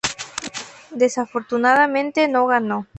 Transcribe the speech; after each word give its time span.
Desafortunadamente 0.95 2.27
no 2.27 2.47
ganó. 2.47 2.87